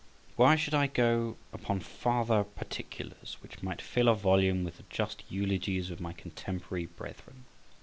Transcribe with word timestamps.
Why 0.35 0.55
should 0.55 0.73
I 0.73 0.87
go 0.87 1.37
upon 1.53 1.79
farther 1.79 2.43
particulars, 2.43 3.37
which 3.43 3.61
might 3.61 3.83
fill 3.83 4.07
a 4.07 4.15
volume 4.15 4.63
with 4.63 4.77
the 4.77 4.83
just 4.89 5.23
eulogies 5.29 5.91
of 5.91 6.01
my 6.01 6.11
contemporary 6.11 6.87
brethren? 6.87 7.45